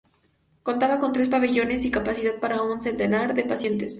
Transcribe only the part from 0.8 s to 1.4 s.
con tres